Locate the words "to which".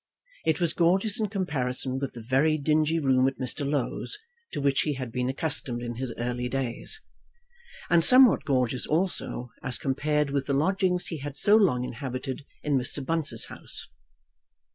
4.51-4.81